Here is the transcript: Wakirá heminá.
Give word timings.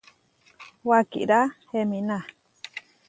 Wakirá 0.89 1.41
heminá. 1.71 2.17